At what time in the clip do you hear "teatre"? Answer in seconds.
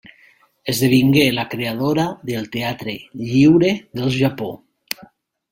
2.55-2.97